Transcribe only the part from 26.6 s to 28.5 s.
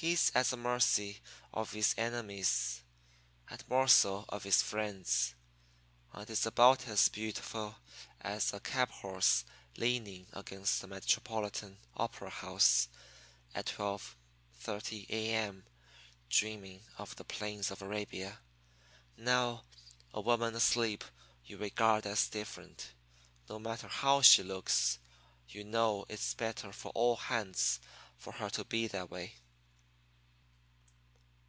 for all hands for her